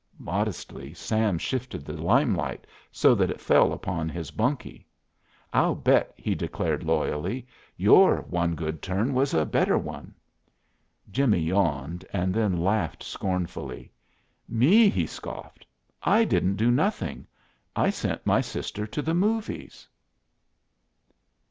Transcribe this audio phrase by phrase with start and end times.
[0.17, 4.87] Modestly Sam shifted the limelight so that it fell upon his bunkie.
[5.53, 7.45] "I'll bet," he declared loyally,
[7.77, 10.15] "your 'one good turn' was a better one!"
[11.11, 13.91] Jimmie yawned, and then laughed scornfully.
[14.49, 15.67] "Me," he scoffed,
[16.01, 17.27] "I didn't do nothing.
[17.75, 19.87] I sent my sister to the movies."